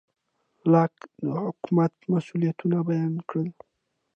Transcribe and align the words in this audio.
لاک 0.71 0.93
د 1.23 1.25
حکومت 1.45 1.93
مسوولیتونه 2.11 2.77
بیان 2.89 3.13
کړل. 3.29 3.49